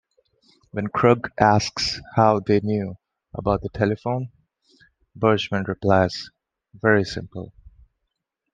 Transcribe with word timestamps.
When 0.71 0.87
Krug 0.87 1.29
asks 1.39 2.01
how 2.15 2.39
they 2.39 2.59
knew 2.61 2.97
about 3.35 3.61
the 3.61 3.69
telephone, 3.69 4.31
Bergman 5.15 5.65
replies, 5.65 6.31
Very 6.73 7.03
simple. 7.03 7.53